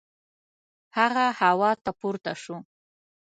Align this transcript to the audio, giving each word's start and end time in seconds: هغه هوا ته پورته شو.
هغه 0.97 1.25
هوا 1.39 1.71
ته 1.83 1.91
پورته 1.99 2.33
شو. 2.41 2.57